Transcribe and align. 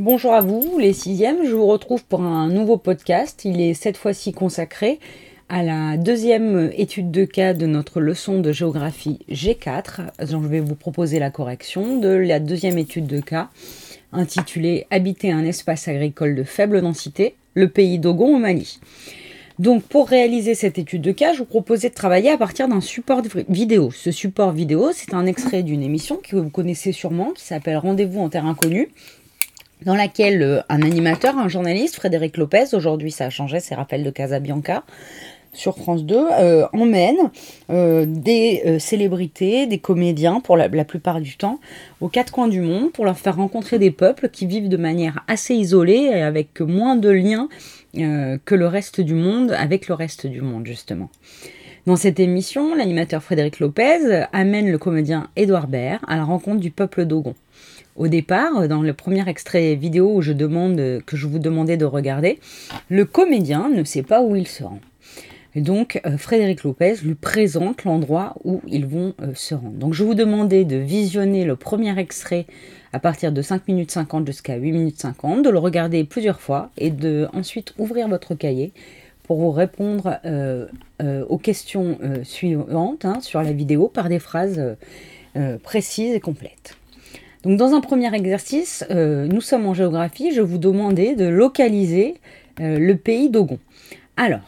Bonjour 0.00 0.32
à 0.32 0.40
vous, 0.40 0.78
les 0.78 0.94
sixièmes. 0.94 1.44
Je 1.44 1.54
vous 1.54 1.66
retrouve 1.66 2.06
pour 2.06 2.22
un 2.22 2.48
nouveau 2.48 2.78
podcast. 2.78 3.44
Il 3.44 3.60
est 3.60 3.74
cette 3.74 3.98
fois-ci 3.98 4.32
consacré 4.32 4.98
à 5.50 5.62
la 5.62 5.98
deuxième 5.98 6.70
étude 6.74 7.10
de 7.10 7.26
cas 7.26 7.52
de 7.52 7.66
notre 7.66 8.00
leçon 8.00 8.40
de 8.40 8.50
géographie 8.50 9.18
G4. 9.30 10.08
je 10.26 10.36
vais 10.38 10.60
vous 10.60 10.74
proposer 10.74 11.18
la 11.18 11.30
correction 11.30 11.98
de 11.98 12.08
la 12.08 12.40
deuxième 12.40 12.78
étude 12.78 13.06
de 13.06 13.20
cas 13.20 13.50
intitulée 14.10 14.86
Habiter 14.90 15.32
un 15.32 15.44
espace 15.44 15.86
agricole 15.86 16.34
de 16.34 16.44
faible 16.44 16.80
densité, 16.80 17.34
le 17.52 17.68
pays 17.68 17.98
d'Ogon 17.98 18.36
au 18.36 18.38
Mali. 18.38 18.80
Donc 19.58 19.82
pour 19.82 20.08
réaliser 20.08 20.54
cette 20.54 20.78
étude 20.78 21.02
de 21.02 21.12
cas, 21.12 21.34
je 21.34 21.40
vous 21.40 21.44
proposais 21.44 21.90
de 21.90 21.94
travailler 21.94 22.30
à 22.30 22.38
partir 22.38 22.68
d'un 22.68 22.80
support 22.80 23.20
vidéo. 23.50 23.90
Ce 23.90 24.10
support 24.10 24.52
vidéo, 24.52 24.92
c'est 24.94 25.12
un 25.12 25.26
extrait 25.26 25.62
d'une 25.62 25.82
émission 25.82 26.18
que 26.26 26.36
vous 26.36 26.48
connaissez 26.48 26.92
sûrement, 26.92 27.32
qui 27.32 27.44
s'appelle 27.44 27.76
Rendez-vous 27.76 28.20
en 28.20 28.30
terre 28.30 28.46
inconnue, 28.46 28.88
dans 29.84 29.94
laquelle 29.94 30.42
euh, 30.42 30.60
un 30.68 30.82
animateur, 30.82 31.36
un 31.38 31.48
journaliste, 31.48 31.96
Frédéric 31.96 32.36
Lopez, 32.36 32.74
aujourd'hui 32.74 33.10
ça 33.10 33.26
a 33.26 33.30
changé, 33.30 33.60
c'est 33.60 33.74
Raphaël 33.74 34.04
de 34.04 34.10
Casabianca, 34.10 34.84
sur 35.52 35.76
France 35.76 36.04
2, 36.04 36.16
euh, 36.16 36.66
emmène 36.72 37.16
euh, 37.70 38.06
des 38.06 38.78
célébrités, 38.78 39.66
des 39.66 39.78
comédiens, 39.78 40.40
pour 40.40 40.56
la, 40.56 40.68
plupart 40.84 41.20
du 41.20 41.36
temps, 41.36 41.58
aux 42.00 42.08
quatre 42.08 42.32
coins 42.32 42.46
du 42.46 42.60
monde, 42.60 42.92
pour 42.92 43.04
leur 43.04 43.18
faire 43.18 43.36
rencontrer 43.36 43.78
des 43.78 43.90
peuples 43.90 44.28
qui 44.28 44.46
vivent 44.46 44.68
de 44.68 44.76
manière 44.76 45.24
assez 45.26 45.54
isolée 45.54 46.08
et 46.12 46.22
avec 46.22 46.60
moins 46.60 46.94
de 46.94 47.10
liens 47.10 47.48
que 47.92 48.54
le 48.54 48.66
reste 48.68 49.00
du 49.00 49.14
monde, 49.14 49.50
avec 49.50 49.88
le 49.88 49.94
reste 49.94 50.28
du 50.28 50.40
monde, 50.40 50.64
justement. 50.66 51.10
Dans 51.86 51.96
cette 51.96 52.20
émission, 52.20 52.76
l'animateur 52.76 53.20
Frédéric 53.20 53.58
Lopez 53.58 54.26
amène 54.32 54.70
le 54.70 54.78
comédien 54.78 55.28
Édouard 55.34 55.66
Baird 55.66 56.00
à 56.06 56.16
la 56.16 56.22
rencontre 56.22 56.60
du 56.60 56.70
peuple 56.70 57.06
d'Ogon. 57.06 57.34
Au 58.00 58.08
départ, 58.08 58.66
dans 58.66 58.80
le 58.80 58.94
premier 58.94 59.28
extrait 59.28 59.74
vidéo 59.74 60.14
où 60.14 60.22
je 60.22 60.32
demande, 60.32 61.02
que 61.04 61.18
je 61.18 61.26
vous 61.26 61.38
demandais 61.38 61.76
de 61.76 61.84
regarder, 61.84 62.38
le 62.88 63.04
comédien 63.04 63.68
ne 63.68 63.84
sait 63.84 64.02
pas 64.02 64.22
où 64.22 64.34
il 64.34 64.46
se 64.46 64.64
rend. 64.64 64.80
Et 65.54 65.60
donc, 65.60 66.00
euh, 66.06 66.16
Frédéric 66.16 66.64
Lopez 66.64 66.94
lui 67.04 67.14
présente 67.14 67.84
l'endroit 67.84 68.36
où 68.42 68.62
ils 68.66 68.86
vont 68.86 69.12
euh, 69.20 69.34
se 69.34 69.54
rendre. 69.54 69.76
Donc, 69.76 69.92
je 69.92 70.02
vous 70.02 70.14
demandais 70.14 70.64
de 70.64 70.76
visionner 70.76 71.44
le 71.44 71.56
premier 71.56 71.98
extrait 71.98 72.46
à 72.94 73.00
partir 73.00 73.32
de 73.32 73.42
5 73.42 73.68
minutes 73.68 73.90
50 73.90 74.26
jusqu'à 74.26 74.56
8 74.56 74.72
minutes 74.72 74.98
50, 74.98 75.44
de 75.44 75.50
le 75.50 75.58
regarder 75.58 76.02
plusieurs 76.04 76.40
fois 76.40 76.70
et 76.78 76.88
de 76.88 77.28
ensuite 77.34 77.74
ouvrir 77.76 78.08
votre 78.08 78.34
cahier 78.34 78.72
pour 79.24 79.40
vous 79.40 79.50
répondre 79.50 80.18
euh, 80.24 80.68
aux 81.28 81.38
questions 81.38 81.98
suivantes 82.22 83.04
hein, 83.04 83.20
sur 83.20 83.42
la 83.42 83.52
vidéo 83.52 83.88
par 83.88 84.08
des 84.08 84.18
phrases 84.18 84.76
précises 85.62 86.14
et 86.14 86.20
complètes. 86.20 86.79
Donc 87.44 87.56
dans 87.56 87.72
un 87.72 87.80
premier 87.80 88.14
exercice, 88.14 88.84
euh, 88.90 89.26
nous 89.26 89.40
sommes 89.40 89.66
en 89.66 89.72
géographie, 89.72 90.32
je 90.32 90.42
vous 90.42 90.58
demandais 90.58 91.14
de 91.14 91.24
localiser 91.24 92.16
euh, 92.60 92.78
le 92.78 92.96
pays 92.96 93.30
d'Ogon. 93.30 93.58
Alors, 94.18 94.42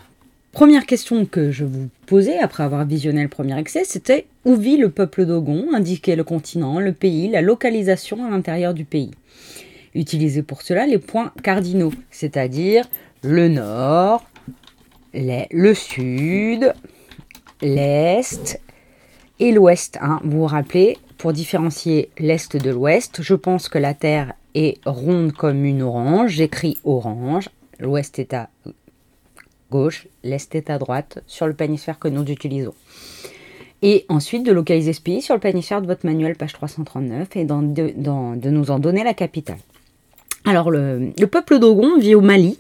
première 0.52 0.84
question 0.84 1.24
que 1.24 1.50
je 1.50 1.64
vous 1.64 1.88
posais 2.04 2.38
après 2.38 2.64
avoir 2.64 2.84
visionné 2.84 3.22
le 3.22 3.28
premier 3.28 3.58
excès, 3.58 3.84
c'était 3.84 4.26
où 4.44 4.56
vit 4.56 4.76
le 4.76 4.90
peuple 4.90 5.24
d'Ogon? 5.24 5.68
Indiquez 5.72 6.16
le 6.16 6.24
continent, 6.24 6.80
le 6.80 6.92
pays, 6.92 7.28
la 7.28 7.40
localisation 7.40 8.26
à 8.26 8.30
l'intérieur 8.30 8.74
du 8.74 8.84
pays. 8.84 9.12
Utilisez 9.94 10.42
pour 10.42 10.60
cela 10.60 10.86
les 10.86 10.98
points 10.98 11.32
cardinaux, 11.42 11.92
c'est-à-dire 12.10 12.84
le 13.22 13.48
nord, 13.48 14.24
le 15.14 15.72
sud, 15.74 16.74
l'est 17.62 18.60
et 19.38 19.52
l'ouest. 19.52 19.98
Hein. 20.02 20.20
Vous 20.24 20.40
vous 20.40 20.46
rappelez, 20.46 20.98
pour 21.22 21.32
différencier 21.32 22.10
l'Est 22.18 22.56
de 22.56 22.70
l'Ouest, 22.70 23.22
je 23.22 23.36
pense 23.36 23.68
que 23.68 23.78
la 23.78 23.94
Terre 23.94 24.32
est 24.56 24.80
ronde 24.84 25.30
comme 25.30 25.64
une 25.64 25.80
orange. 25.80 26.32
J'écris 26.32 26.78
orange. 26.82 27.48
L'Ouest 27.78 28.18
est 28.18 28.34
à 28.34 28.50
gauche, 29.70 30.08
l'Est 30.24 30.52
est 30.56 30.68
à 30.68 30.78
droite 30.78 31.22
sur 31.28 31.46
le 31.46 31.54
planisphère 31.54 32.00
que 32.00 32.08
nous 32.08 32.24
utilisons. 32.24 32.74
Et 33.82 34.04
ensuite 34.08 34.42
de 34.42 34.50
localiser 34.50 34.92
ce 34.92 35.00
pays 35.00 35.22
sur 35.22 35.34
le 35.34 35.40
planisphère 35.40 35.80
de 35.80 35.86
votre 35.86 36.04
manuel, 36.06 36.34
page 36.34 36.54
339, 36.54 37.36
et 37.36 37.44
de, 37.44 38.50
nous 38.50 38.70
en 38.72 38.80
donner 38.80 39.04
la 39.04 39.14
capitale. 39.14 39.60
Alors, 40.44 40.72
le, 40.72 41.12
le 41.16 41.26
peuple 41.28 41.60
d'Ogon 41.60 42.00
vit 42.00 42.16
au 42.16 42.20
Mali, 42.20 42.58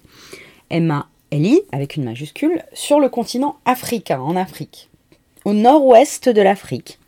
M-A-L-I, 0.70 1.62
avec 1.72 1.96
une 1.96 2.04
majuscule, 2.04 2.62
sur 2.74 3.00
le 3.00 3.08
continent 3.08 3.56
africain, 3.64 4.20
en 4.20 4.36
Afrique, 4.36 4.88
au 5.44 5.52
nord-ouest 5.52 6.28
de 6.28 6.42
l'Afrique. 6.42 7.00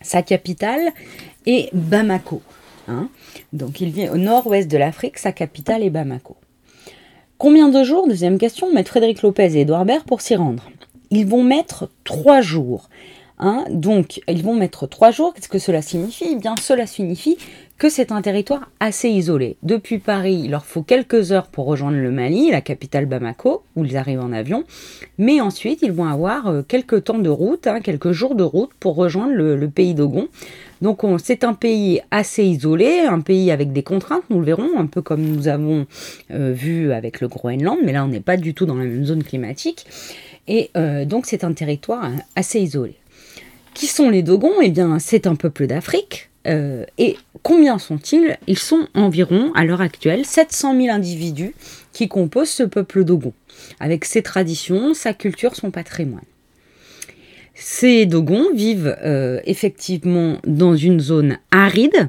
Sa 0.00 0.22
capitale 0.22 0.92
est 1.46 1.74
Bamako. 1.74 2.42
Hein. 2.88 3.08
Donc 3.52 3.80
il 3.80 3.90
vient 3.90 4.12
au 4.12 4.16
nord-ouest 4.16 4.70
de 4.70 4.78
l'Afrique, 4.78 5.18
sa 5.18 5.32
capitale 5.32 5.82
est 5.82 5.90
Bamako. 5.90 6.36
Combien 7.38 7.68
de 7.68 7.84
jours, 7.84 8.08
deuxième 8.08 8.38
question, 8.38 8.72
mettent 8.72 8.88
Frédéric 8.88 9.22
Lopez 9.22 9.56
et 9.56 9.60
Edouard 9.60 9.84
Baird 9.84 10.04
pour 10.04 10.20
s'y 10.20 10.34
rendre? 10.34 10.70
Ils 11.10 11.26
vont 11.26 11.44
mettre 11.44 11.88
trois 12.04 12.40
jours. 12.40 12.88
Hein. 13.38 13.64
Donc, 13.70 14.20
ils 14.26 14.42
vont 14.42 14.54
mettre 14.54 14.88
trois 14.88 15.12
jours. 15.12 15.32
Qu'est-ce 15.34 15.48
que 15.48 15.60
cela 15.60 15.80
signifie? 15.80 16.26
Eh 16.32 16.34
bien, 16.34 16.54
cela 16.60 16.86
signifie 16.86 17.38
que 17.78 17.88
c'est 17.88 18.10
un 18.10 18.20
territoire 18.20 18.70
assez 18.80 19.08
isolé. 19.08 19.56
Depuis 19.62 19.98
Paris, 19.98 20.40
il 20.44 20.50
leur 20.50 20.64
faut 20.64 20.82
quelques 20.82 21.30
heures 21.30 21.46
pour 21.46 21.66
rejoindre 21.66 21.96
le 21.96 22.10
Mali, 22.10 22.50
la 22.50 22.60
capitale 22.60 23.06
Bamako, 23.06 23.62
où 23.76 23.84
ils 23.84 23.96
arrivent 23.96 24.20
en 24.20 24.32
avion. 24.32 24.64
Mais 25.16 25.40
ensuite, 25.40 25.80
ils 25.82 25.92
vont 25.92 26.06
avoir 26.06 26.48
euh, 26.48 26.62
quelques 26.66 27.04
temps 27.04 27.20
de 27.20 27.30
route, 27.30 27.68
hein, 27.68 27.80
quelques 27.80 28.10
jours 28.10 28.34
de 28.34 28.42
route 28.42 28.70
pour 28.80 28.96
rejoindre 28.96 29.32
le, 29.32 29.68
pays 29.68 29.94
d'Ogon. 29.94 30.28
Donc 30.82 31.02
c'est 31.22 31.44
un 31.44 31.54
pays 31.54 32.00
assez 32.10 32.44
isolé, 32.44 33.00
un 33.00 33.20
pays 33.20 33.50
avec 33.50 33.72
des 33.72 33.82
contraintes, 33.82 34.22
nous 34.30 34.40
le 34.40 34.46
verrons, 34.46 34.78
un 34.78 34.86
peu 34.86 35.02
comme 35.02 35.22
nous 35.22 35.46
avons 35.46 35.86
euh, 36.30 36.52
vu 36.52 36.92
avec 36.92 37.20
le 37.20 37.28
Groenland, 37.28 37.78
mais 37.84 37.92
là 37.92 38.04
on 38.04 38.08
n'est 38.08 38.20
pas 38.20 38.36
du 38.36 38.54
tout 38.54 38.64
dans 38.64 38.76
la 38.76 38.84
même 38.84 39.04
zone 39.04 39.22
climatique. 39.22 39.86
Et 40.46 40.70
euh, 40.76 41.04
donc 41.04 41.26
c'est 41.26 41.44
un 41.44 41.52
territoire 41.52 42.04
hein, 42.04 42.16
assez 42.34 42.60
isolé. 42.60 42.94
Qui 43.74 43.86
sont 43.86 44.08
les 44.08 44.22
Dogons? 44.22 44.60
Eh 44.60 44.70
bien, 44.70 44.98
c'est 44.98 45.28
un 45.28 45.36
peuple 45.36 45.68
d'Afrique. 45.68 46.27
Euh, 46.48 46.84
et 46.96 47.16
combien 47.42 47.78
sont-ils 47.78 48.38
Ils 48.46 48.58
sont 48.58 48.88
environ, 48.94 49.52
à 49.54 49.64
l'heure 49.64 49.80
actuelle, 49.80 50.24
700 50.24 50.80
000 50.80 50.94
individus 50.94 51.54
qui 51.92 52.08
composent 52.08 52.50
ce 52.50 52.62
peuple 52.62 53.04
Dogon, 53.04 53.32
avec 53.80 54.04
ses 54.04 54.22
traditions, 54.22 54.94
sa 54.94 55.12
culture, 55.12 55.54
son 55.54 55.70
patrimoine. 55.70 56.22
Ces 57.54 58.06
Dogons 58.06 58.52
vivent 58.54 58.96
euh, 59.04 59.40
effectivement 59.44 60.38
dans 60.46 60.76
une 60.76 61.00
zone 61.00 61.38
aride. 61.50 62.08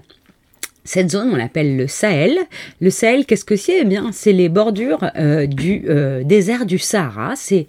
Cette 0.83 1.11
zone, 1.11 1.31
on 1.33 1.35
l'appelle 1.35 1.75
le 1.75 1.87
Sahel. 1.87 2.37
Le 2.79 2.89
Sahel, 2.89 3.25
qu'est-ce 3.25 3.45
que 3.45 3.55
c'est? 3.55 3.79
Eh 3.81 3.85
bien, 3.85 4.11
c'est 4.11 4.31
les 4.31 4.47
bordures 4.47 5.09
euh, 5.15 5.45
du 5.47 5.85
désert 6.23 6.65
du 6.65 6.77
Sahara. 6.77 7.35
C'est 7.35 7.67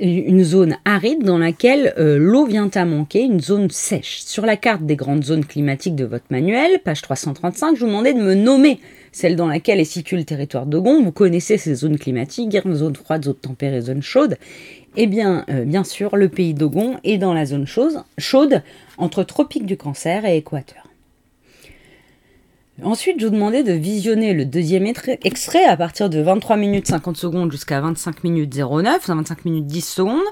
une 0.00 0.44
zone 0.44 0.76
aride 0.84 1.22
dans 1.22 1.38
laquelle 1.38 1.94
euh, 1.98 2.18
l'eau 2.18 2.46
vient 2.46 2.70
à 2.74 2.84
manquer, 2.84 3.22
une 3.22 3.40
zone 3.40 3.70
sèche. 3.70 4.20
Sur 4.20 4.46
la 4.46 4.56
carte 4.56 4.82
des 4.82 4.96
grandes 4.96 5.24
zones 5.24 5.44
climatiques 5.44 5.94
de 5.94 6.04
votre 6.04 6.26
manuel, 6.30 6.80
page 6.84 7.02
335, 7.02 7.76
je 7.76 7.80
vous 7.80 7.86
demandais 7.86 8.14
de 8.14 8.20
me 8.20 8.34
nommer 8.34 8.80
celle 9.12 9.36
dans 9.36 9.46
laquelle 9.46 9.80
est 9.80 9.84
situé 9.84 10.16
le 10.16 10.24
territoire 10.24 10.66
d'Ogon. 10.66 11.02
Vous 11.02 11.12
connaissez 11.12 11.58
ces 11.58 11.74
zones 11.74 11.98
climatiques, 11.98 12.56
zone 12.72 12.96
froide, 12.96 13.24
zone 13.24 13.34
tempérée, 13.34 13.80
zone 13.80 14.02
chaude. 14.02 14.36
Eh 14.96 15.06
bien, 15.06 15.44
euh, 15.50 15.64
bien 15.64 15.84
sûr, 15.84 16.16
le 16.16 16.28
pays 16.28 16.54
d'Ogon 16.54 16.96
est 17.04 17.18
dans 17.18 17.34
la 17.34 17.46
zone 17.46 17.66
chaude, 17.66 18.02
chaude 18.18 18.62
entre 18.96 19.22
tropique 19.22 19.66
du 19.66 19.76
cancer 19.76 20.24
et 20.24 20.36
équateur. 20.36 20.87
Ensuite, 22.84 23.18
je 23.18 23.26
vous 23.26 23.32
demandais 23.32 23.64
de 23.64 23.72
visionner 23.72 24.34
le 24.34 24.44
deuxième 24.44 24.86
extrait 24.86 25.64
à 25.64 25.76
partir 25.76 26.08
de 26.08 26.20
23 26.20 26.56
minutes 26.56 26.86
50 26.86 27.16
secondes 27.16 27.50
jusqu'à 27.50 27.80
25 27.80 28.22
minutes 28.22 28.54
09, 28.56 29.04
25 29.04 29.44
minutes 29.44 29.66
10 29.66 29.80
secondes, 29.80 30.22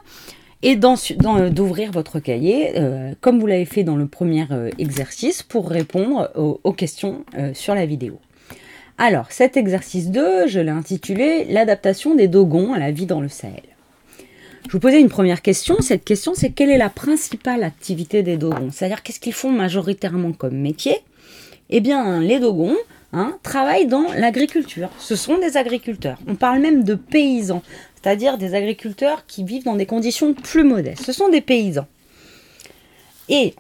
et 0.62 0.77
d'ouvrir 0.77 1.91
votre 1.91 2.21
cahier, 2.21 2.79
euh, 2.79 3.15
comme 3.21 3.41
vous 3.41 3.49
l'avez 3.49 3.65
fait 3.65 3.83
dans 3.83 3.97
le 3.97 4.07
premier 4.07 4.47
euh, 4.53 4.71
exercice, 4.79 5.43
pour 5.43 5.69
répondre 5.69 6.31
aux, 6.37 6.73
questions 6.73 7.25
euh, 7.37 7.53
sur 7.53 7.75
la 7.75 7.84
vidéo. 7.84 8.21
Alors, 8.97 9.33
cet 9.33 9.57
exercice 9.57 10.10
2, 10.10 10.47
je 10.47 10.60
l'ai 10.60 10.71
intitulé 10.71 11.47
L'adaptation 11.47 12.15
des 12.15 12.28
dogons 12.28 12.72
à 12.72 12.78
la 12.78 12.92
vie 12.92 13.07
dans 13.07 13.21
le 13.21 13.28
Sahel. 13.28 13.63
Je 14.69 14.72
vous 14.72 14.81
posais 14.81 15.01
une 15.01 15.09
première 15.09 15.42
question. 15.42 15.77
Cette 15.81 16.04
question, 16.04 16.33
c'est 16.34 16.51
quelle 16.51 16.71
est 16.71 16.78
la 16.78 16.91
principale 16.91 17.65
activité 17.65 18.22
des 18.22 18.37
dogons? 18.37 18.71
C'est-à-dire, 18.71 19.03
qu'est-ce 19.03 19.21
qu'ils 19.21 19.33
font 19.33 19.51
majoritairement 19.51 20.33
comme 20.33 20.57
métier? 20.57 21.03
Eh 21.71 21.80
bien, 21.80 22.21
les 22.21 22.39
Dogons 22.39 22.77
hein, 23.13 23.39
travaillent 23.42 23.86
dans 23.86 24.07
l'agriculture. 24.16 24.91
Ce 24.98 25.16
sont 25.16 25.39
des 25.39 25.57
agriculteurs. 25.57 26.18
On 26.28 26.34
parle 26.34 26.60
même 26.60 26.84
de 26.84 26.95
paysans, 26.95 27.63
c'est-à-dire 28.01 28.39
des 28.39 28.54
agriculteurs 28.54 29.27
qui 29.27 29.45
vivent 29.45 29.65
dans 29.65 29.77
des 29.77 29.86
conditions 29.86 30.34
plus 30.34 30.65
modestes. 30.65 31.04
Ce 31.04 31.13
sont 31.13 31.28
des 31.28 31.41
paysans. 31.41 31.86
Et 33.28 33.54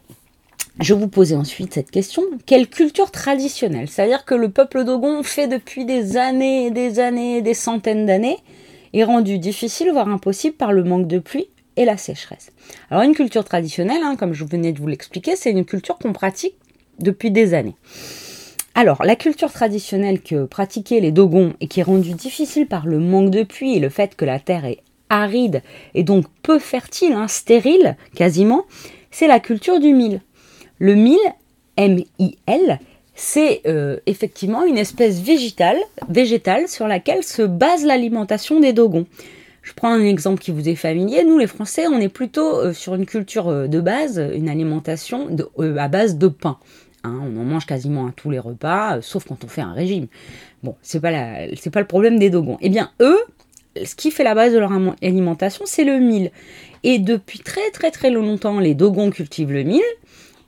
je 0.80 0.94
vous 0.94 1.08
posais 1.08 1.34
ensuite 1.34 1.74
cette 1.74 1.90
question, 1.90 2.22
quelle 2.44 2.68
culture 2.68 3.10
traditionnelle? 3.10 3.88
C'est-à-dire 3.88 4.24
que 4.24 4.34
le 4.34 4.50
peuple 4.50 4.84
Dogon 4.84 5.22
fait 5.22 5.48
depuis 5.48 5.84
des 5.84 6.16
années 6.16 6.70
des 6.70 7.00
années, 7.00 7.42
des 7.42 7.54
centaines 7.54 8.06
d'années, 8.06 8.38
est 8.92 9.04
rendu 9.04 9.38
difficile, 9.38 9.90
voire 9.90 10.08
impossible 10.08 10.56
par 10.56 10.72
le 10.72 10.84
manque 10.84 11.08
de 11.08 11.18
pluie 11.18 11.48
et 11.76 11.84
la 11.84 11.96
sécheresse. 11.96 12.52
Alors 12.90 13.02
une 13.02 13.14
culture 13.14 13.44
traditionnelle, 13.44 14.02
hein, 14.02 14.16
comme 14.16 14.32
je 14.32 14.44
venais 14.44 14.72
de 14.72 14.78
vous 14.78 14.86
l'expliquer, 14.86 15.34
c'est 15.34 15.50
une 15.50 15.64
culture 15.64 15.98
qu'on 15.98 16.12
pratique 16.12 16.54
depuis 17.00 17.30
des 17.30 17.54
années. 17.54 17.76
Alors, 18.74 19.02
la 19.04 19.16
culture 19.16 19.52
traditionnelle 19.52 20.20
que 20.20 20.44
pratiquaient 20.44 21.00
les 21.00 21.12
Dogons 21.12 21.54
et 21.60 21.66
qui 21.66 21.80
est 21.80 21.84
rendue 21.84 22.12
difficile 22.12 22.66
par 22.66 22.86
le 22.86 22.98
manque 22.98 23.30
de 23.30 23.42
pluie 23.42 23.76
et 23.76 23.80
le 23.80 23.88
fait 23.88 24.16
que 24.16 24.26
la 24.26 24.38
terre 24.38 24.66
est 24.66 24.80
aride 25.08 25.62
et 25.94 26.02
donc 26.02 26.26
peu 26.42 26.58
fertile, 26.58 27.12
hein, 27.12 27.28
stérile 27.28 27.96
quasiment, 28.14 28.66
c'est 29.10 29.28
la 29.28 29.40
culture 29.40 29.80
du 29.80 29.94
mil. 29.94 30.20
Le 30.78 30.94
mil, 30.94 31.18
M-I-L, 31.78 32.78
c'est 33.14 33.62
euh, 33.66 33.96
effectivement 34.04 34.64
une 34.64 34.78
espèce 34.78 35.20
végétale, 35.20 35.78
sur 36.68 36.86
laquelle 36.86 37.22
se 37.22 37.42
base 37.42 37.84
l'alimentation 37.84 38.60
des 38.60 38.72
Dogons. 38.72 39.06
Je 39.62 39.72
prends 39.72 39.88
un 39.88 40.04
exemple 40.04 40.40
qui 40.40 40.52
vous 40.52 40.68
est 40.68 40.76
familier. 40.76 41.24
Nous, 41.24 41.38
les 41.38 41.48
Français, 41.48 41.86
on 41.88 41.98
est 41.98 42.10
plutôt 42.10 42.58
euh, 42.58 42.72
sur 42.72 42.94
une 42.94 43.06
culture 43.06 43.48
euh, 43.48 43.66
de 43.66 43.80
base, 43.80 44.22
une 44.34 44.48
alimentation 44.48 45.28
à 45.78 45.88
base 45.88 46.18
de 46.18 46.28
pain. 46.28 46.58
Hein, 47.06 47.20
on 47.22 47.40
en 47.40 47.44
mange 47.44 47.66
quasiment 47.66 48.06
à 48.06 48.12
tous 48.12 48.30
les 48.30 48.38
repas, 48.38 49.00
sauf 49.00 49.24
quand 49.24 49.44
on 49.44 49.48
fait 49.48 49.60
un 49.60 49.72
régime. 49.72 50.08
Bon, 50.62 50.76
c'est 50.82 51.00
pas, 51.00 51.10
pas 51.10 51.80
le 51.80 51.86
problème 51.86 52.18
des 52.18 52.30
Dogons. 52.30 52.58
Eh 52.60 52.68
bien, 52.68 52.90
eux, 53.00 53.18
ce 53.84 53.94
qui 53.94 54.10
fait 54.10 54.24
la 54.24 54.34
base 54.34 54.52
de 54.52 54.58
leur 54.58 54.72
alimentation, 55.02 55.64
c'est 55.66 55.84
le 55.84 55.98
mil. 55.98 56.30
Et 56.82 56.98
depuis 56.98 57.38
très 57.38 57.70
très 57.70 57.90
très 57.90 58.10
longtemps, 58.10 58.58
les 58.58 58.74
Dogons 58.74 59.10
cultivent 59.10 59.52
le 59.52 59.62
mil 59.62 59.82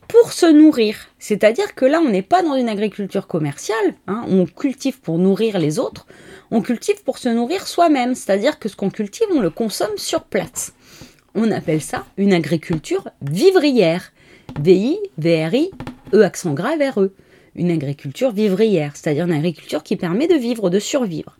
pour 0.07 0.33
se 0.33 0.47
nourrir. 0.47 1.07
C'est-à-dire 1.19 1.75
que 1.75 1.85
là, 1.85 2.01
on 2.01 2.09
n'est 2.09 2.23
pas 2.23 2.41
dans 2.41 2.55
une 2.55 2.67
agriculture 2.67 3.27
commerciale, 3.27 3.93
hein. 4.07 4.25
on 4.27 4.45
cultive 4.45 4.99
pour 4.99 5.19
nourrir 5.19 5.59
les 5.59 5.79
autres, 5.79 6.07
on 6.51 6.61
cultive 6.61 7.03
pour 7.03 7.19
se 7.19 7.29
nourrir 7.29 7.67
soi-même. 7.67 8.15
C'est-à-dire 8.15 8.59
que 8.59 8.67
ce 8.67 8.75
qu'on 8.75 8.89
cultive, 8.89 9.27
on 9.33 9.39
le 9.39 9.51
consomme 9.51 9.97
sur 9.97 10.23
place. 10.23 10.73
On 11.35 11.51
appelle 11.51 11.81
ça 11.81 12.05
une 12.17 12.33
agriculture 12.33 13.07
vivrière. 13.21 14.11
V-I-V-R-I, 14.59 15.69
E 16.13 16.21
accent 16.23 16.53
grave 16.53 16.79
R-E. 16.81 17.11
Une 17.55 17.71
agriculture 17.71 18.31
vivrière, 18.31 18.95
c'est-à-dire 18.95 19.25
une 19.25 19.33
agriculture 19.33 19.83
qui 19.83 19.95
permet 19.95 20.27
de 20.27 20.35
vivre, 20.35 20.69
de 20.69 20.79
survivre. 20.79 21.37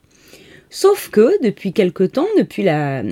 Sauf 0.69 1.09
que 1.09 1.41
depuis 1.43 1.73
quelque 1.73 2.03
temps, 2.03 2.27
depuis 2.37 2.63
la, 2.63 3.03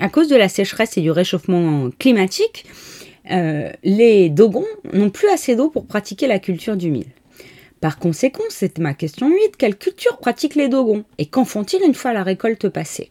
à 0.00 0.08
cause 0.08 0.28
de 0.28 0.36
la 0.36 0.48
sécheresse 0.48 0.96
et 0.98 1.00
du 1.00 1.10
réchauffement 1.10 1.90
climatique, 1.98 2.66
euh, 3.30 3.70
les 3.82 4.28
Dogons 4.28 4.66
n'ont 4.92 5.10
plus 5.10 5.28
assez 5.28 5.56
d'eau 5.56 5.70
pour 5.70 5.86
pratiquer 5.86 6.26
la 6.26 6.38
culture 6.38 6.76
du 6.76 6.90
mil. 6.90 7.06
Par 7.80 7.98
conséquent, 7.98 8.44
c'est 8.48 8.78
ma 8.78 8.94
question 8.94 9.28
8, 9.28 9.56
quelle 9.58 9.76
culture 9.76 10.18
pratiquent 10.18 10.54
les 10.54 10.68
Dogons? 10.68 11.04
Et 11.18 11.26
qu'en 11.26 11.44
font-ils 11.44 11.82
une 11.82 11.94
fois 11.94 12.12
la 12.12 12.22
récolte 12.22 12.68
passée? 12.68 13.10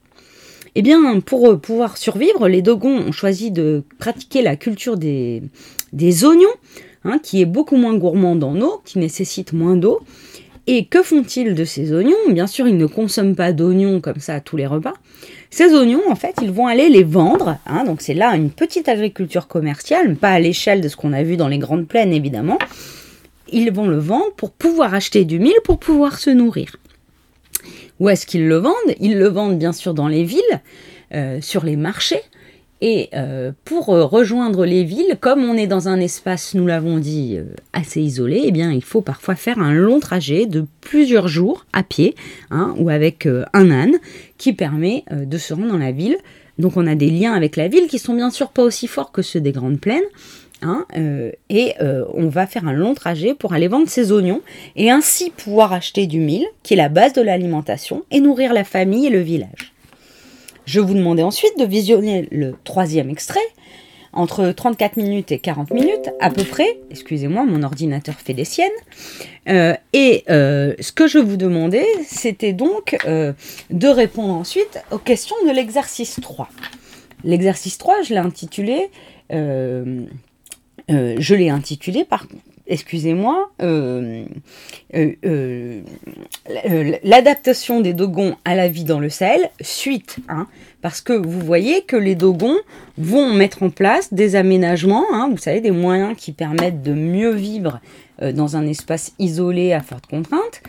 Eh 0.75 0.81
bien, 0.81 1.19
pour 1.22 1.60
pouvoir 1.60 1.98
survivre, 1.98 2.48
les 2.48 2.62
Dogons 2.62 2.98
ont 2.98 3.12
choisi 3.12 3.52
de 3.52 3.84
pratiquer 3.98 4.42
la 4.42 4.56
culture 4.56 4.98
des 4.98 5.42
oignons, 6.25 6.50
hein, 7.06 7.19
qui 7.24 7.42
est 7.42 7.46
beaucoup 7.46 7.78
moins 7.78 7.96
gourmand 7.96 8.34
en 8.34 8.60
eau, 8.60 8.81
qui 8.84 9.00
nécessite 9.00 9.54
moins 9.54 9.78
d'eau, 9.78 10.02
et 10.68 10.86
que 10.86 11.04
font-ils 11.04 11.54
de 11.54 11.63
ces 11.63 11.94
oignons? 11.94 12.16
Bien 12.30 12.48
sûr, 12.48 12.68
ils 12.68 12.78
ne 12.78 12.88
consomment 12.88 13.36
pas 13.36 13.54
d'oignons 13.54 14.02
comme 14.02 14.19
ça 14.19 14.34
à 14.34 14.40
tous 14.40 14.57
les 14.57 14.66
repas. 14.66 14.94
Ces 15.52 15.74
oignons, 15.75 16.02
en 16.10 16.16
fait, 16.16 16.36
ils 16.42 16.52
vont 16.52 16.66
aller 16.66 16.90
les 16.90 17.04
vendre. 17.04 17.57
Hein, 17.68 17.84
donc 17.84 18.02
c'est 18.02 18.16
là 18.16 18.36
une 18.36 18.50
petite 18.50 18.90
agriculture 18.90 19.48
commerciale, 19.48 20.16
pas 20.16 20.31
à 20.31 20.40
l'échelle 20.40 20.81
de 20.81 20.90
ce 20.90 20.96
qu'on 20.96 21.13
a 21.13 21.22
vu 21.22 21.38
dans 21.38 21.48
les 21.48 21.60
grandes 21.60 21.88
plaines, 21.88 22.12
évidemment. 22.12 22.57
Ils 23.52 23.72
vont 23.72 23.88
le 23.88 24.00
vendre 24.00 24.34
pour 24.36 24.52
pouvoir 24.52 24.96
acheter 24.96 25.24
du 25.24 25.38
mil, 25.38 25.54
pour 25.63 25.78
pouvoir 25.78 26.18
se 26.18 26.31
nourrir. 26.31 26.78
Où 28.00 28.10
est-ce 28.10 28.25
qu'ils 28.25 28.48
le 28.48 28.57
vendent? 28.57 28.96
Ils 29.00 29.19
le 29.19 29.28
vendent 29.28 29.60
bien 29.60 29.72
sûr 29.72 29.94
dans 29.94 30.07
les 30.07 30.24
villes, 30.24 30.62
euh, 31.13 31.40
sur 31.42 31.63
les 31.63 31.75
marchés, 31.75 32.22
et 32.88 33.10
euh, 33.16 33.52
pour 33.64 33.90
euh, 33.90 34.06
rejoindre 34.06 34.64
les 34.64 34.84
villes, 34.84 35.18
comme 35.20 35.44
on 35.44 35.58
est 35.58 35.66
dans 35.66 35.88
un 35.88 36.00
espace, 36.00 36.54
nous 36.54 36.68
l'avons 36.68 37.00
dit, 37.00 37.36
euh, 37.36 37.46
assez 37.74 38.00
isolé, 38.00 38.44
eh 38.46 38.52
bien, 38.52 38.72
il 38.72 38.84
faut 38.84 39.02
parfois 39.02 39.34
faire 39.34 39.58
un 39.58 39.74
long 39.74 40.00
trajet 40.00 40.46
de 40.46 40.68
plusieurs 40.82 41.28
jours 41.28 41.66
à 41.74 41.82
pied 41.82 42.14
hein, 42.52 42.76
ou 42.78 42.90
avec 42.90 43.28
un 43.54 43.72
âne 43.72 43.96
qui 44.38 44.54
permet 44.54 45.04
de 45.12 45.38
se 45.40 45.56
rendre 45.56 45.70
dans 45.70 45.80
la 45.80 45.92
ville. 45.92 46.18
Donc 46.60 46.78
on 46.78 46.86
a 46.86 46.94
des 46.94 47.10
liens 47.10 47.34
avec 47.34 47.56
la 47.56 47.68
ville 47.70 47.88
qui 47.88 47.98
sont 47.98 48.14
bien 48.14 48.30
sûr 48.30 48.50
pas 48.50 48.62
aussi 48.62 48.86
forts 48.86 49.12
que 49.12 49.24
ceux 49.24 49.42
des 49.42 49.52
grandes 49.52 49.80
plaines. 49.80 50.04
Hein, 50.62 50.86
et 51.50 51.74
on 52.14 52.28
va 52.28 52.46
faire 52.46 52.68
un 52.68 52.74
long 52.74 52.94
trajet 52.94 53.34
pour 53.34 53.54
aller 53.54 53.68
vendre 53.68 53.90
ses 53.90 54.12
oignons 54.12 54.42
et 54.76 54.92
ainsi 54.92 55.31
pouvoir 55.31 55.74
acheter 55.74 56.06
du 56.06 56.20
mil, 56.20 56.46
qui 56.62 56.76
est 56.76 56.78
la 56.78 56.90
base 56.90 57.14
de 57.14 57.22
l'alimentation, 57.22 58.04
et 58.12 58.20
nourrir 58.20 58.54
la 58.54 58.64
famille 58.64 59.08
et 59.08 59.12
le 59.12 59.22
village. 59.22 59.75
Je 60.66 60.80
vous 60.80 60.94
demandais 60.94 61.24
ensuite 61.24 61.58
de 61.60 61.66
visionner 61.66 62.28
le 62.32 62.56
troisième 62.64 63.10
extrait, 63.10 63.46
entre 64.14 64.52
34 64.52 64.98
minutes 64.98 65.32
et 65.32 65.40
40 65.40 65.72
minutes 65.72 66.10
à 66.20 66.32
peu 66.32 66.44
près. 66.44 66.80
Excusez-moi, 66.90 67.46
mon 67.46 67.64
ordinateur 67.64 68.16
fait 68.16 68.34
des 68.34 68.46
siennes. 68.46 68.72
Euh, 69.48 69.76
et 69.94 70.24
euh, 70.30 70.74
ce 70.80 70.92
que 70.92 71.08
je 71.08 71.20
vous 71.20 71.38
demandais, 71.38 71.86
c'était 72.08 72.54
donc 72.54 72.98
euh, 73.06 73.34
de 73.70 73.88
répondre 73.88 74.34
ensuite 74.34 74.80
aux 74.92 74.98
questions 74.98 75.36
de 75.46 75.52
l'exercice 75.52 76.20
3. 76.22 76.50
L'exercice 77.24 77.78
3, 77.78 78.02
je 78.04 78.14
l'ai 78.14 78.20
intitulé, 78.20 78.90
je 79.30 81.36
l'ai 81.36 81.50
intitulé 81.50 82.06
par 82.06 82.28
excusez-moi, 82.68 83.52
euh, 83.62 84.26
euh, 84.96 85.14
euh, 85.26 85.82
l'adaptation 87.04 87.82
des 87.82 87.94
Dogons 87.94 88.36
à 88.46 88.56
la 88.56 88.68
vie 88.68 88.84
dans 88.84 89.00
le 89.00 89.10
Sahel, 89.10 89.50
suite, 89.62 90.18
hein, 90.30 90.48
parce 90.82 91.02
que 91.02 91.14
vous 91.14 91.40
voyez 91.40 91.84
que 91.84 91.96
les 91.96 92.16
Dogons 92.16 92.58
vont 92.98 93.34
mettre 93.34 93.64
en 93.64 93.70
place 93.70 94.14
des 94.14 94.36
aménagements, 94.36 95.06
hein, 95.14 95.30
vous 95.30 95.38
savez, 95.38 95.62
des 95.62 95.72
moyens 95.72 96.16
qui 96.18 96.32
permettent 96.32 96.82
de 96.82 96.94
mieux 96.94 97.32
vivre 97.32 97.80
dans 98.34 98.56
un 98.56 98.66
espace 98.66 99.12
isolé 99.20 99.74
à 99.74 99.82
forte 99.82 100.08
contrainte, 100.08 100.62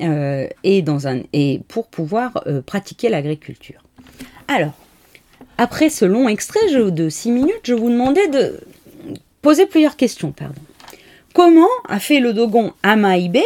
et, 0.00 0.82
dans 0.82 1.06
un, 1.06 1.22
et 1.32 1.60
pour 1.68 1.86
pouvoir 1.86 2.44
pratiquer 2.66 3.08
l'agriculture. 3.08 3.82
Alors, 4.48 4.72
après 5.58 5.90
ce 5.90 6.04
long 6.04 6.28
extrait 6.28 6.72
de 6.72 7.08
6 7.08 7.30
minutes, 7.30 7.60
je 7.64 7.74
vous 7.74 7.90
demandais 7.90 8.28
de 8.28 8.60
poser 9.42 9.66
plusieurs 9.66 9.96
questions. 9.96 10.32
Pardon. 10.32 10.60
Comment 11.38 11.68
a 11.88 12.00
fait 12.00 12.18
le 12.18 12.32
Dogon 12.32 12.72
à 12.82 12.96
Maïbé 12.96 13.44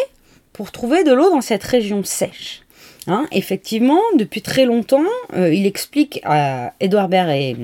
pour 0.55 0.73
trouver 0.73 1.05
de 1.05 1.13
l'eau 1.13 1.29
dans 1.29 1.43
cette 1.43 1.63
région 1.63 2.03
sèche 2.05 2.63
hein, 3.07 3.27
Effectivement, 3.33 4.01
depuis 4.17 4.41
très 4.41 4.65
longtemps, 4.65 5.05
euh, 5.35 5.53
il 5.53 5.67
explique 5.67 6.19
à 6.25 6.73
Edouard 6.81 7.11
Baird 7.11 7.29
et 7.29 7.55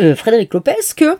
euh, 0.00 0.16
Frédéric 0.16 0.52
Lopez 0.52 0.74
que 0.96 1.18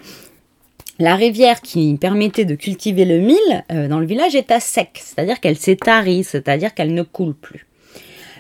la 0.99 1.15
rivière 1.15 1.61
qui 1.61 1.97
permettait 2.01 2.45
de 2.45 2.57
cultiver 2.57 3.05
le 3.05 3.21
mil 3.21 3.65
euh, 3.71 3.87
dans 3.87 4.01
le 4.01 4.07
village 4.07 4.35
est 4.35 4.51
à 4.51 4.59
sec, 4.59 5.01
c'est-à-dire 5.01 5.39
qu'elle 5.39 5.57
s'est 5.57 5.77
tarie, 5.77 6.25
c'est-à-dire 6.25 6.75
qu'elle 6.75 6.95
ne 6.95 7.05
coule 7.05 7.35
plus. 7.35 7.69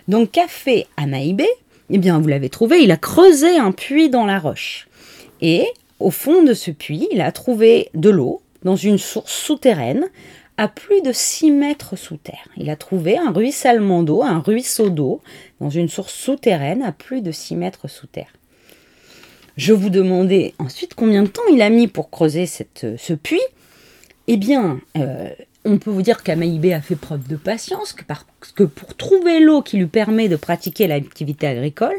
Donc 0.08 0.32
qu'a 0.32 0.48
fait 0.48 0.88
Amaïbé? 0.96 1.46
Eh 1.90 1.98
bien, 1.98 2.18
vous 2.18 2.26
l'avez 2.26 2.48
trouvé, 2.48 2.82
il 2.82 2.90
a 2.90 2.96
creusé 2.96 3.58
un 3.58 3.70
puits 3.70 4.10
dans 4.10 4.26
la 4.26 4.40
roche. 4.40 4.88
Et 5.40 5.68
au 6.00 6.10
fond 6.10 6.42
de 6.42 6.52
ce 6.52 6.72
puits, 6.72 7.06
il 7.12 7.20
a 7.20 7.30
trouvé 7.30 7.90
de 7.94 8.10
l'eau 8.10 8.42
dans 8.62 8.76
une 8.76 8.98
source 8.98 9.32
souterraine 9.32 10.06
à 10.56 10.66
plus 10.66 11.02
de 11.02 11.12
6 11.12 11.52
mètres 11.52 11.96
sous 11.96 12.16
terre. 12.16 12.48
Il 12.56 12.68
a 12.68 12.76
trouvé 12.76 13.16
un 13.16 13.30
ruissellement 13.30 14.02
d'eau, 14.02 14.22
un 14.22 14.40
ruisseau 14.40 14.90
d'eau, 14.90 15.20
dans 15.60 15.70
une 15.70 15.88
source 15.88 16.12
souterraine 16.12 16.82
à 16.82 16.92
plus 16.92 17.22
de 17.22 17.30
6 17.30 17.54
mètres 17.54 17.88
sous 17.88 18.08
terre. 18.08 18.32
Je 19.56 19.72
vous 19.72 19.90
demandais 19.90 20.54
ensuite 20.58 20.94
combien 20.94 21.22
de 21.22 21.28
temps 21.28 21.42
il 21.52 21.62
a 21.62 21.70
mis 21.70 21.88
pour 21.88 22.10
creuser 22.10 22.46
cette, 22.46 22.86
ce 22.96 23.12
puits. 23.12 23.40
Eh 24.26 24.36
bien, 24.36 24.80
euh, 24.96 25.30
on 25.64 25.78
peut 25.78 25.90
vous 25.90 26.02
dire 26.02 26.22
qu'Amaïbé 26.22 26.72
a 26.72 26.80
fait 26.80 26.96
preuve 26.96 27.26
de 27.28 27.36
patience, 27.36 27.94
parce 28.06 28.24
que 28.54 28.64
pour 28.64 28.96
trouver 28.96 29.40
l'eau 29.40 29.62
qui 29.62 29.76
lui 29.76 29.86
permet 29.86 30.28
de 30.28 30.36
pratiquer 30.36 30.86
l'activité 30.86 31.46
agricole, 31.46 31.96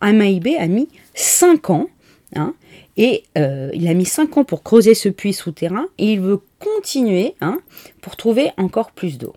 Amaïbé 0.00 0.56
a 0.56 0.66
mis 0.66 0.88
5 1.14 1.70
ans. 1.70 1.86
Hein, 2.34 2.54
et 2.96 3.22
euh, 3.38 3.70
il 3.72 3.86
a 3.88 3.94
mis 3.94 4.04
5 4.04 4.36
ans 4.38 4.44
pour 4.44 4.62
creuser 4.62 4.94
ce 4.94 5.08
puits 5.08 5.32
souterrain 5.32 5.86
et 5.98 6.12
il 6.12 6.20
veut 6.20 6.40
continuer 6.58 7.34
hein, 7.40 7.60
pour 8.00 8.16
trouver 8.16 8.50
encore 8.56 8.90
plus 8.90 9.16
d'eau. 9.16 9.34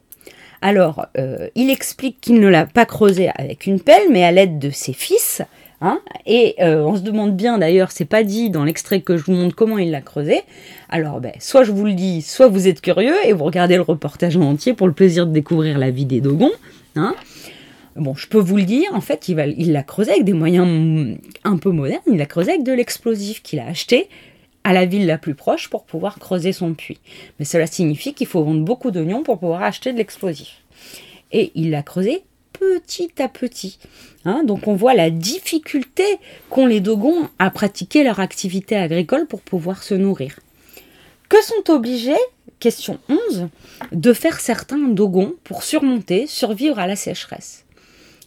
Alors, 0.62 1.06
euh, 1.18 1.48
il 1.56 1.70
explique 1.70 2.20
qu'il 2.20 2.40
ne 2.40 2.48
l'a 2.48 2.66
pas 2.66 2.86
creusé 2.86 3.30
avec 3.36 3.66
une 3.66 3.80
pelle, 3.80 4.10
mais 4.12 4.24
à 4.24 4.32
l'aide 4.32 4.60
de 4.60 4.72
ses 4.72 4.94
fils. 4.94 5.42
Hein, 5.82 6.02
et 6.26 6.56
euh, 6.60 6.84
on 6.84 6.98
se 6.98 7.02
demande 7.02 7.38
bien, 7.38 7.58
d'ailleurs, 7.58 7.92
c'est 7.92 8.04
pas 8.04 8.24
dit 8.24 8.50
dans 8.50 8.66
l'extrait 8.66 9.00
que 9.00 9.16
je 9.16 9.24
vous 9.24 9.32
montre 9.32 9.56
comment 9.56 9.78
il 9.78 9.92
l'a 9.92 10.02
creusé. 10.02 10.42
Alors, 10.90 11.22
ben, 11.22 11.32
soit 11.40 11.64
je 11.64 11.72
vous 11.72 11.86
le 11.86 11.94
dis, 11.94 12.22
soit 12.22 12.50
vous 12.50 12.68
êtes 12.68 12.82
curieux 12.82 13.16
et 13.24 13.32
vous 13.32 13.46
regardez 13.46 13.76
le 13.76 13.84
reportage 13.84 14.36
en 14.36 14.42
entier 14.42 14.74
pour 14.74 14.88
le 14.88 14.94
plaisir 14.94 15.26
de 15.26 15.32
découvrir 15.32 15.78
la 15.78 15.90
vie 15.90 16.06
des 16.06 16.20
Dogons. 16.20 16.52
Hein. 16.98 17.16
Bon, 18.00 18.16
je 18.16 18.28
peux 18.28 18.40
vous 18.40 18.58
le 18.58 18.64
dire, 18.64 18.90
en 18.94 19.02
fait, 19.02 19.28
il 19.28 19.72
l'a 19.72 19.84
creusé 19.84 20.12
avec 20.12 20.24
des 20.24 20.34
moyens 20.34 21.18
un 21.44 21.58
peu 21.58 21.70
modernes. 21.70 22.02
Il 22.08 22.18
l'a 22.18 22.26
creusé 22.26 22.52
avec 22.52 22.64
de 22.64 22.72
l'explosif 22.72 23.42
qu'il 23.42 23.60
a 23.60 23.68
acheté 23.68 24.08
à 24.64 24.74
la 24.74 24.86
ville 24.86 25.06
la 25.06 25.18
plus 25.18 25.36
proche 25.36 25.70
pour 25.70 25.84
pouvoir 25.84 26.20
creuser 26.20 26.54
son 26.54 26.74
puits. 26.74 27.00
Mais 27.38 27.46
cela 27.46 27.68
signifie 27.68 28.14
qu'il 28.14 28.28
faut 28.28 28.44
vendre 28.44 28.64
beaucoup 28.64 28.92
d'oignons 28.92 29.24
pour 29.24 29.40
pouvoir 29.40 29.64
acheter 29.64 29.92
de 29.92 29.98
l'explosif. 29.98 30.62
Et 31.32 31.52
il 31.56 31.72
l'a 31.72 31.84
creusé 31.84 32.24
petit 32.54 33.12
à 33.20 33.30
petit. 33.30 33.80
Hein. 34.26 34.44
donc 34.44 34.68
on 34.68 34.76
voit 34.76 34.94
la 34.94 35.10
difficulté 35.10 36.04
qu'ont 36.50 36.66
les 36.66 36.82
Dogons 36.82 37.30
à 37.40 37.50
pratiquer 37.52 38.04
leur 38.04 38.20
activité 38.20 38.76
agricole 38.76 39.28
pour 39.28 39.42
pouvoir 39.42 39.82
se 39.82 39.94
nourrir. 39.94 40.40
Que 41.30 41.42
sont 41.42 41.72
obligés 41.72 42.18
question 42.60 43.00
11, 43.08 43.48
de 43.92 44.14
faire 44.14 44.40
certains 44.40 44.90
dogons 44.90 45.36
pour 45.44 45.64
surmonter, 45.64 46.28
survivre 46.28 46.80
à 46.80 46.88
la 46.88 46.96
sécheresse? 46.96 47.66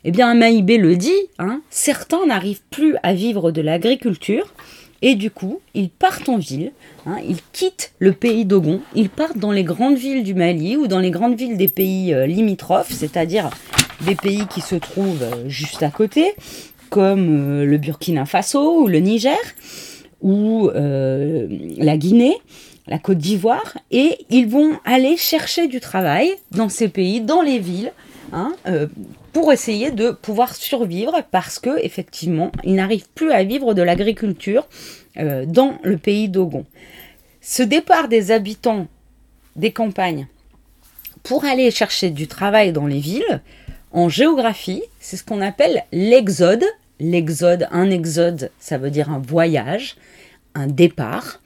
Eh 0.04 0.10
bien, 0.10 0.34
Maïbé 0.34 0.78
le 0.78 0.96
dit, 0.96 1.10
hein, 1.38 1.60
certains 1.70 2.26
n'arrivent 2.26 2.62
plus 2.70 2.96
à 3.04 3.14
vivre 3.14 3.52
de 3.52 3.60
l'agriculture 3.60 4.52
et 5.00 5.14
du 5.14 5.30
coup, 5.30 5.60
ils 5.74 5.90
partent 5.90 6.28
en 6.28 6.38
ville, 6.38 6.72
hein, 7.06 7.16
ils 7.28 7.40
quittent 7.52 7.92
le 7.98 8.12
pays 8.12 8.44
Dogon, 8.44 8.80
ils 8.94 9.10
partent 9.10 9.38
dans 9.38 9.52
les 9.52 9.64
grandes 9.64 9.96
villes 9.96 10.22
du 10.22 10.34
Mali 10.34 10.76
ou 10.76 10.86
dans 10.86 11.00
les 11.00 11.10
grandes 11.10 11.36
villes 11.36 11.56
des 11.56 11.68
pays 11.68 12.14
euh, 12.14 12.26
limitrophes, 12.26 12.92
c'est-à-dire 12.92 13.50
des 14.00 14.14
pays 14.16 14.46
qui 14.46 14.60
se 14.60 14.76
trouvent 14.76 15.22
euh, 15.22 15.48
juste 15.48 15.82
à 15.82 15.90
côté, 15.90 16.32
comme 16.88 17.60
euh, 17.60 17.64
le 17.64 17.78
Burkina 17.78 18.26
Faso 18.26 18.82
ou 18.82 18.88
le 18.88 18.98
Niger 18.98 19.38
ou 20.20 20.70
la 20.72 21.96
Guinée 21.96 22.36
la 22.86 22.98
Côte 22.98 23.18
d'Ivoire, 23.18 23.76
et 23.92 24.18
ils 24.30 24.48
vont 24.48 24.78
aller 24.84 25.16
chercher 25.16 25.66
du 25.68 25.78
travail 25.80 26.32
dans 26.50 26.68
ces 26.68 26.88
pays, 26.88 27.20
dans 27.20 27.40
les 27.40 27.58
villes, 27.58 27.92
hein, 28.32 28.52
pour 29.32 29.52
essayer 29.52 29.90
de 29.90 30.10
pouvoir 30.10 30.54
survivre, 30.54 31.22
parce 31.30 31.58
que 31.58 31.82
effectivement, 31.84 32.52
ils 32.64 32.74
n'arrivent 32.74 33.08
plus 33.14 33.32
à 33.32 33.44
vivre 33.44 33.74
de 33.74 33.82
l'agriculture 33.82 34.68
euh, 35.16 35.46
dans 35.46 35.78
le 35.82 35.96
pays 35.96 36.28
d'Ogon. 36.28 36.66
Ce 37.40 37.62
départ 37.62 38.08
des 38.08 38.30
habitants 38.30 38.86
des 39.56 39.72
campagnes 39.72 40.26
pour 41.22 41.44
aller 41.44 41.70
chercher 41.70 42.10
du 42.10 42.26
travail 42.26 42.72
dans 42.72 42.86
les 42.86 42.98
villes, 42.98 43.40
en 43.92 44.08
géographie, 44.08 44.82
c'est 45.00 45.16
ce 45.16 45.24
qu'on 45.24 45.40
appelle 45.40 45.84
l'exode. 45.92 46.64
L'exode, 46.98 47.66
un 47.72 47.90
exode, 47.90 48.50
ça 48.58 48.78
veut 48.78 48.90
dire 48.90 49.10
un 49.10 49.18
voyage, 49.18 49.96
un 50.54 50.66
départ 50.66 51.40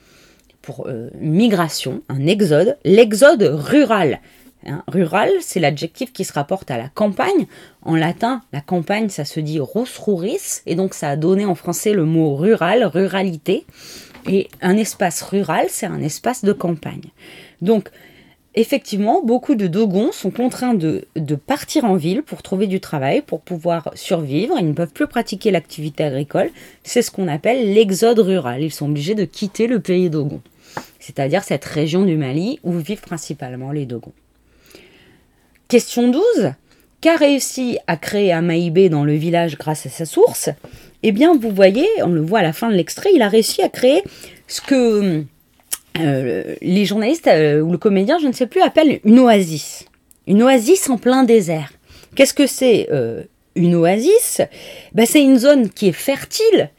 pour 0.60 0.86
euh, 0.86 1.10
migration, 1.18 2.02
un 2.08 2.26
exode, 2.26 2.76
l'exode 2.84 3.42
rural. 3.42 4.20
Hein, 4.66 4.82
rural, 4.88 5.30
c'est 5.40 5.60
l'adjectif 5.60 6.12
qui 6.12 6.24
se 6.24 6.32
rapporte 6.32 6.70
à 6.70 6.78
la 6.78 6.88
campagne. 6.88 7.46
En 7.82 7.94
latin, 7.94 8.42
la 8.52 8.60
campagne, 8.60 9.08
ça 9.08 9.24
se 9.24 9.40
dit 9.40 9.60
rus 9.60 10.62
et 10.66 10.74
donc 10.74 10.94
ça 10.94 11.10
a 11.10 11.16
donné 11.16 11.44
en 11.44 11.54
français 11.54 11.92
le 11.92 12.04
mot 12.04 12.34
rural, 12.34 12.84
ruralité. 12.84 13.64
Et 14.28 14.48
un 14.60 14.76
espace 14.76 15.22
rural, 15.22 15.66
c'est 15.68 15.86
un 15.86 16.00
espace 16.00 16.44
de 16.44 16.52
campagne. 16.52 17.10
Donc, 17.62 17.90
effectivement, 18.56 19.22
beaucoup 19.22 19.54
de 19.54 19.68
Dogons 19.68 20.10
sont 20.10 20.32
contraints 20.32 20.74
de, 20.74 21.06
de, 21.14 21.34
partir 21.36 21.84
en 21.84 21.94
ville 21.94 22.24
pour 22.24 22.42
trouver 22.42 22.66
du 22.66 22.80
travail, 22.80 23.22
pour 23.22 23.40
pouvoir 23.40 23.92
survivre. 23.94 24.56
Ils 24.58 24.66
ne 24.66 24.72
peuvent 24.72 24.92
plus 24.92 25.06
pratiquer 25.06 25.52
l'activité 25.52 26.02
agricole. 26.02 26.50
C'est 26.82 27.02
ce 27.02 27.12
qu'on 27.12 27.28
appelle 27.28 27.72
l'exode 27.72 28.18
rural. 28.18 28.62
Ils 28.62 28.72
sont 28.72 28.86
obligés 28.86 29.14
de 29.14 29.24
quitter 29.24 29.68
le 29.68 29.78
pays 29.78 30.10
Dogon 30.10 30.40
c'est-à-dire 31.06 31.44
cette 31.44 31.64
région 31.64 32.04
du 32.04 32.16
Mali 32.16 32.58
où 32.64 32.72
vivent 32.72 33.00
principalement 33.00 33.70
les 33.70 33.86
Dogons. 33.86 34.12
Question 35.68 36.08
12. 36.08 36.22
Qu'a 37.00 37.16
réussi 37.16 37.78
à 37.86 37.96
créer 37.96 38.32
Amaïbé 38.32 38.88
dans 38.88 39.04
le 39.04 39.14
village 39.14 39.56
grâce 39.58 39.86
à 39.86 39.88
sa 39.88 40.04
source? 40.06 40.48
Eh 41.02 41.12
bien, 41.12 41.36
vous 41.36 41.50
voyez, 41.50 41.86
on 42.02 42.08
le 42.08 42.20
voit 42.20 42.40
à 42.40 42.42
la 42.42 42.52
fin 42.52 42.70
de 42.70 42.74
l'extrait, 42.74 43.10
il 43.14 43.22
a 43.22 43.28
réussi 43.28 43.62
à 43.62 43.68
créer 43.68 44.02
ce 44.48 44.60
que 44.60 45.24
euh, 45.98 46.54
les 46.62 46.84
journalistes 46.84 47.26
euh, 47.26 47.60
ou 47.60 47.72
le 47.72 47.78
comédien, 47.78 48.18
je 48.18 48.26
ne 48.26 48.32
sais 48.32 48.46
plus, 48.46 48.62
appellent 48.62 49.00
une 49.04 49.18
oasis. 49.18 49.84
Une 50.26 50.42
oasis 50.42 50.88
en 50.88 50.98
plein 50.98 51.24
désert. 51.24 51.72
Qu'est-ce 52.14 52.34
que 52.34 52.46
c'est 52.46 52.88
euh, 52.90 53.22
une 53.54 53.74
oasis? 53.74 54.40
Ben, 54.94 55.06
C'est 55.06 55.22
une 55.22 55.38
zone 55.38 55.68
qui 55.68 55.88
est 55.88 55.92
fertile, 55.92 56.70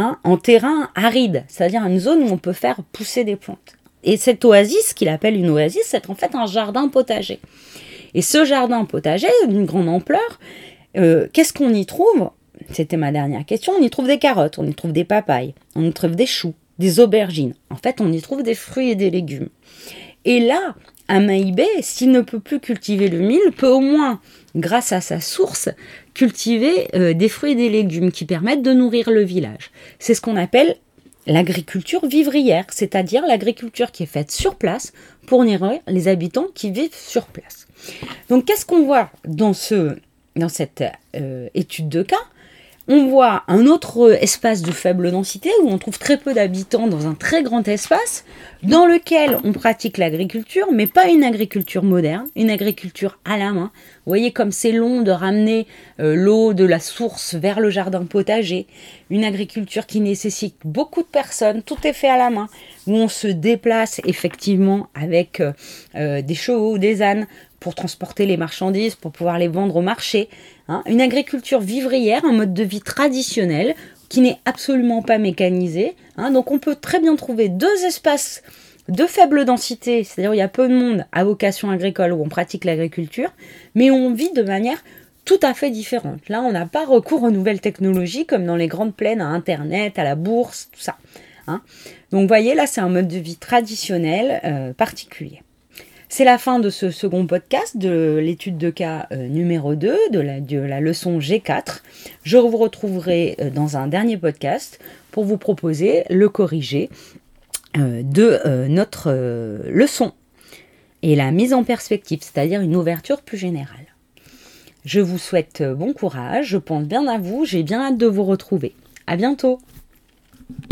Hein, 0.00 0.16
en 0.22 0.36
terrain 0.36 0.90
aride, 0.94 1.44
c'est-à-dire 1.48 1.84
une 1.84 1.98
zone 1.98 2.22
où 2.22 2.32
on 2.32 2.38
peut 2.38 2.52
faire 2.52 2.76
pousser 2.92 3.24
des 3.24 3.34
plantes. 3.34 3.74
Et 4.04 4.16
cette 4.16 4.44
oasis, 4.44 4.94
qu'il 4.94 5.08
appelle 5.08 5.34
une 5.34 5.50
oasis, 5.50 5.82
c'est 5.86 6.08
en 6.08 6.14
fait 6.14 6.36
un 6.36 6.46
jardin 6.46 6.86
potager. 6.86 7.40
Et 8.14 8.22
ce 8.22 8.44
jardin 8.44 8.84
potager, 8.84 9.28
d'une 9.48 9.66
grande 9.66 9.88
ampleur, 9.88 10.38
euh, 10.96 11.26
qu'est-ce 11.32 11.52
qu'on 11.52 11.72
y 11.72 11.86
trouve? 11.86 12.30
C'était 12.72 12.96
ma 12.96 13.12
dernière 13.12 13.44
question. 13.44 13.74
On 13.78 13.82
y 13.82 13.90
trouve 13.90 14.06
des 14.06 14.18
carottes, 14.18 14.58
on 14.58 14.66
y 14.66 14.74
trouve 14.74 14.92
des 14.92 15.04
papayes, 15.04 15.54
on 15.74 15.84
y 15.84 15.92
trouve 15.92 16.16
des 16.16 16.26
choux, 16.26 16.54
des 16.78 17.00
aubergines. 17.00 17.54
En 17.70 17.76
fait, 17.76 18.00
on 18.00 18.12
y 18.12 18.20
trouve 18.20 18.42
des 18.42 18.54
fruits 18.54 18.90
et 18.90 18.94
des 18.94 19.10
légumes. 19.10 19.48
Et 20.24 20.40
là, 20.40 20.74
un 21.08 21.20
Maïbé, 21.20 21.66
s'il 21.80 22.10
ne 22.10 22.20
peut 22.20 22.40
plus 22.40 22.60
cultiver 22.60 23.08
le 23.08 23.20
mil, 23.20 23.40
peut 23.56 23.68
au 23.68 23.80
moins, 23.80 24.20
grâce 24.56 24.92
à 24.92 25.00
sa 25.00 25.20
source, 25.20 25.70
cultiver 26.14 26.88
euh, 26.94 27.14
des 27.14 27.28
fruits 27.28 27.52
et 27.52 27.56
des 27.56 27.70
légumes 27.70 28.12
qui 28.12 28.24
permettent 28.24 28.62
de 28.62 28.72
nourrir 28.72 29.10
le 29.10 29.22
village. 29.22 29.70
C'est 29.98 30.14
ce 30.14 30.20
qu'on 30.20 30.36
appelle 30.36 30.76
l'agriculture 31.28 32.04
vivrière, 32.06 32.64
c'est-à-dire 32.70 33.24
l'agriculture 33.26 33.92
qui 33.92 34.02
est 34.02 34.06
faite 34.06 34.32
sur 34.32 34.56
place 34.56 34.92
pour 35.26 35.44
nourrir 35.44 35.80
les 35.86 36.08
habitants 36.08 36.46
qui 36.54 36.70
vivent 36.70 36.94
sur 36.94 37.26
place. 37.26 37.68
Donc 38.28 38.46
qu'est-ce 38.46 38.66
qu'on 38.66 38.84
voit 38.84 39.10
dans, 39.26 39.52
ce, 39.52 39.96
dans 40.36 40.48
cette 40.48 40.82
euh, 41.14 41.48
étude 41.54 41.88
de 41.88 42.02
cas? 42.02 42.16
On 42.88 43.06
voit 43.06 43.44
un 43.48 43.66
autre 43.66 44.16
espace 44.20 44.62
de 44.62 44.70
faible 44.70 45.10
densité 45.10 45.50
où 45.62 45.68
on 45.68 45.76
trouve 45.76 45.98
très 45.98 46.16
peu 46.16 46.32
d'habitants 46.32 46.86
dans 46.86 47.06
un 47.06 47.14
très 47.14 47.42
grand 47.42 47.68
espace 47.68 48.24
dans 48.62 48.86
lequel 48.86 49.38
on 49.44 49.52
pratique 49.52 49.98
l'agriculture, 49.98 50.68
mais 50.72 50.86
pas 50.86 51.08
une 51.08 51.22
agriculture 51.22 51.84
moderne, 51.84 52.26
une 52.34 52.50
agriculture 52.50 53.18
à 53.26 53.36
la 53.36 53.52
main. 53.52 53.70
Vous 53.74 54.10
voyez 54.10 54.32
comme 54.32 54.52
c'est 54.52 54.72
long 54.72 55.02
de 55.02 55.10
ramener 55.10 55.66
euh, 56.00 56.14
l'eau 56.14 56.54
de 56.54 56.64
la 56.64 56.80
source 56.80 57.34
vers 57.34 57.60
le 57.60 57.68
jardin 57.68 58.04
potager, 58.04 58.66
une 59.10 59.22
agriculture 59.24 59.86
qui 59.86 60.00
nécessite 60.00 60.56
beaucoup 60.64 61.02
de 61.02 61.08
personnes, 61.08 61.62
tout 61.62 61.78
est 61.84 61.92
fait 61.92 62.08
à 62.08 62.16
la 62.16 62.30
main, 62.30 62.48
où 62.86 62.94
on 62.94 63.08
se 63.08 63.28
déplace 63.28 64.00
effectivement 64.06 64.88
avec 64.94 65.40
euh, 65.40 65.52
euh, 65.94 66.22
des 66.22 66.34
chevaux, 66.34 66.78
des 66.78 67.02
ânes 67.02 67.26
pour 67.60 67.74
transporter 67.74 68.26
les 68.26 68.36
marchandises, 68.36 68.94
pour 68.94 69.12
pouvoir 69.12 69.38
les 69.38 69.48
vendre 69.48 69.76
au 69.76 69.82
marché. 69.82 70.28
Hein. 70.68 70.82
Une 70.86 71.00
agriculture 71.00 71.60
vivrière, 71.60 72.24
un 72.24 72.32
mode 72.32 72.54
de 72.54 72.62
vie 72.62 72.80
traditionnel 72.80 73.74
qui 74.08 74.20
n'est 74.20 74.38
absolument 74.44 75.02
pas 75.02 75.18
mécanisé. 75.18 75.96
Hein. 76.16 76.30
Donc 76.30 76.50
on 76.50 76.58
peut 76.58 76.76
très 76.76 77.00
bien 77.00 77.16
trouver 77.16 77.48
deux 77.48 77.84
espaces 77.84 78.42
de 78.88 79.04
faible 79.04 79.44
densité, 79.44 80.02
c'est-à-dire 80.02 80.34
il 80.34 80.38
y 80.38 80.42
a 80.42 80.48
peu 80.48 80.66
de 80.68 80.74
monde 80.74 81.04
à 81.12 81.24
vocation 81.24 81.70
agricole 81.70 82.12
où 82.12 82.22
on 82.22 82.28
pratique 82.28 82.64
l'agriculture, 82.64 83.30
mais 83.74 83.90
on 83.90 84.14
vit 84.14 84.32
de 84.32 84.42
manière 84.42 84.82
tout 85.26 85.38
à 85.42 85.52
fait 85.52 85.70
différente. 85.70 86.26
Là, 86.30 86.40
on 86.40 86.52
n'a 86.52 86.64
pas 86.64 86.86
recours 86.86 87.22
aux 87.22 87.30
nouvelles 87.30 87.60
technologies 87.60 88.24
comme 88.24 88.46
dans 88.46 88.56
les 88.56 88.66
grandes 88.66 88.94
plaines, 88.94 89.20
à 89.20 89.26
Internet, 89.26 89.98
à 89.98 90.04
la 90.04 90.14
bourse, 90.14 90.70
tout 90.72 90.80
ça. 90.80 90.96
Hein. 91.46 91.60
Donc, 92.12 92.22
vous 92.22 92.28
voyez, 92.28 92.54
là, 92.54 92.66
c'est 92.66 92.80
un 92.80 92.88
mode 92.88 93.08
de 93.08 93.18
vie 93.18 93.36
traditionnel 93.36 94.40
euh, 94.44 94.72
particulier. 94.72 95.42
C'est 96.10 96.24
la 96.24 96.38
fin 96.38 96.58
de 96.58 96.70
ce 96.70 96.90
second 96.90 97.26
podcast 97.26 97.76
de 97.76 98.18
l'étude 98.20 98.56
de 98.56 98.70
cas 98.70 99.06
euh, 99.12 99.28
numéro 99.28 99.74
2 99.74 99.94
de 100.10 100.58
la, 100.58 100.80
leçon 100.80 101.18
G4. 101.18 101.82
Je 102.22 102.38
vous 102.38 102.56
retrouverai 102.56 103.36
euh, 103.40 103.50
dans 103.50 103.76
un 103.76 103.86
dernier 103.88 104.16
podcast 104.16 104.80
pour 105.10 105.24
vous 105.24 105.36
proposer 105.36 106.04
le 106.08 106.30
corrigé 106.30 106.88
euh, 107.76 108.02
de 108.02 108.66
notre 108.68 109.12
leçon 109.68 110.12
et 111.02 111.14
la 111.14 111.30
mise 111.30 111.52
en 111.52 111.62
perspective, 111.62 112.20
c'est-à-dire 112.22 112.62
une 112.62 112.74
ouverture 112.74 113.20
plus 113.20 113.36
générale. 113.36 113.94
Je 114.86 115.00
vous 115.00 115.18
souhaite 115.18 115.62
bon 115.62 115.92
courage, 115.92 116.46
je 116.46 116.56
pense 116.56 116.84
bien 116.84 117.06
à 117.06 117.18
vous, 117.18 117.44
j'ai 117.44 117.62
bien 117.62 117.82
hâte 117.82 117.98
de 117.98 118.06
vous 118.06 118.24
retrouver. 118.24 118.74
À 119.06 119.16
bientôt! 119.16 119.58